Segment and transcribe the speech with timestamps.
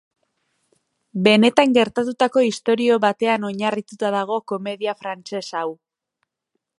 [1.27, 5.67] Benetan gertatutako istorio batean oinarrituta dago komedia frantses hau.